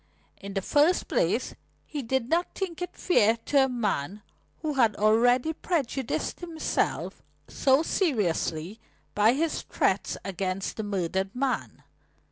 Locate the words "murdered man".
10.83-11.83